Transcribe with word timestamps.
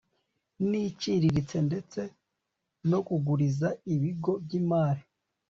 n 0.69 0.71
iciriritse 0.89 1.57
ndetse 1.67 2.01
no 2.89 2.99
kuguriza 3.07 3.69
ibigo 3.93 4.31
by 4.43 4.51
imari 4.59 5.03